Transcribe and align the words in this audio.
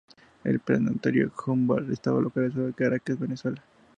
El 0.43 0.59
Planetario 0.61 1.31
Humboldt 1.45 1.91
está 1.91 2.09
localizado 2.09 2.65
en 2.65 2.71
Caracas, 2.71 3.19
Venezuela. 3.19 3.63